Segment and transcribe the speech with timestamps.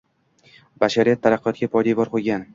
[0.83, 2.49] Bashariyat taraqqiyotiga poydevor qoʻygan